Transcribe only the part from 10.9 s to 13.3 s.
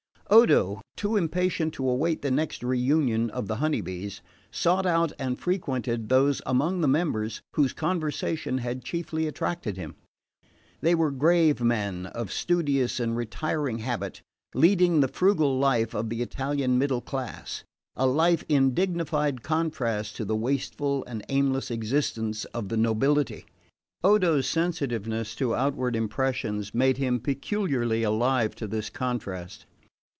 were grave men, of studious and